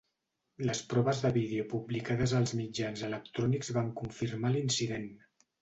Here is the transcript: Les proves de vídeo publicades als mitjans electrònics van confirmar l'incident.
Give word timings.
Les 0.69 0.79
proves 0.93 1.19
de 1.25 1.31
vídeo 1.35 1.67
publicades 1.75 2.35
als 2.39 2.55
mitjans 2.63 3.05
electrònics 3.11 3.73
van 3.79 3.95
confirmar 4.03 4.57
l'incident. 4.57 5.11